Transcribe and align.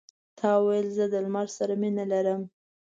تا 0.37 0.49
ویل 0.65 0.87
زه 0.97 1.05
د 1.13 1.15
لمر 1.25 1.47
سره 1.57 1.73
مینه 1.81 2.05
لرم. 2.11 2.41